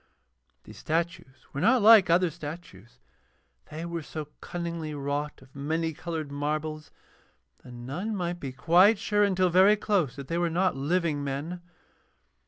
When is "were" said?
1.53-1.61, 3.85-4.01, 10.39-10.49